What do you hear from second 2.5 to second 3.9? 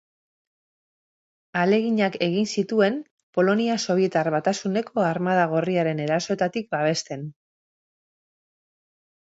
zituen Polonia